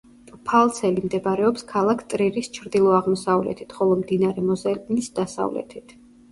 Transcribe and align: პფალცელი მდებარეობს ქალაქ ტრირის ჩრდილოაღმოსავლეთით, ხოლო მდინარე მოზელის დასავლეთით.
პფალცელი 0.37 1.03
მდებარეობს 1.07 1.65
ქალაქ 1.73 2.01
ტრირის 2.15 2.51
ჩრდილოაღმოსავლეთით, 2.57 3.79
ხოლო 3.79 4.01
მდინარე 4.03 4.49
მოზელის 4.51 5.15
დასავლეთით. 5.23 5.99